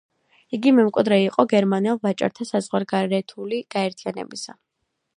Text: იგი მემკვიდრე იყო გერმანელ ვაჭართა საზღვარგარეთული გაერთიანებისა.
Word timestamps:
იგი 0.57 0.71
მემკვიდრე 0.77 1.19
იყო 1.25 1.45
გერმანელ 1.53 2.01
ვაჭართა 2.07 2.49
საზღვარგარეთული 2.55 3.63
გაერთიანებისა. 3.77 4.61